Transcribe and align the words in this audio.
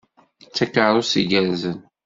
D 0.45 0.51
takeṛṛust 0.55 1.13
igerrzen! 1.21 1.77